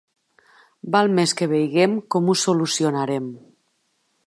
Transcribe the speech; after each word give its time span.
Val 0.95 1.11
més 1.19 1.35
que 1.41 1.49
vegem 1.51 1.95
com 2.15 2.33
ho 2.33 2.37
solucionarem. 2.47 3.31